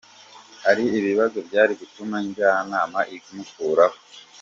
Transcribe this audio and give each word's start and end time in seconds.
Hari 0.65 0.83
ibibazo 0.97 1.37
byari 1.47 1.73
gutuma 1.81 2.15
Njyanama 2.25 2.99
imukuraho. 3.15 3.97